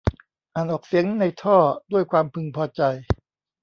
[0.53, 1.57] อ่านออกเสียงในท่อ
[1.91, 2.81] ด้วยความพึงพอใจ